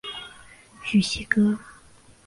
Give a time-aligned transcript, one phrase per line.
[0.83, 1.59] 叙西厄。